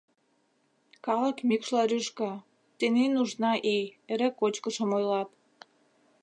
Калык 1.05 1.37
мӱкшла 1.47 1.83
рӱжга: 1.89 2.33
тений 2.77 3.09
нужна 3.15 3.51
ий, 3.75 3.85
эре 4.11 4.29
кочкышым 4.39 4.89
ойлат. 4.97 5.29